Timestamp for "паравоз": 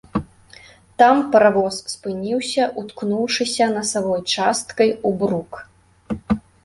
1.35-1.75